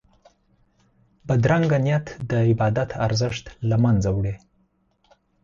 بدرنګه 1.27 1.77
نیت 1.85 2.07
د 2.29 2.31
عبادت 2.49 2.89
ارزښت 3.05 3.45
له 3.69 3.77
منځه 3.83 4.09
وړي 4.17 4.35